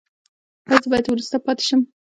[0.67, 1.81] ایا زه باید وروسته پاتې شم؟